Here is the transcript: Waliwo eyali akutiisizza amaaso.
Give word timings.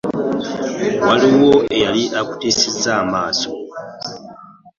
Waliwo 1.05 1.53
eyali 1.75 2.03
akutiisizza 2.19 2.89
amaaso. 3.01 3.49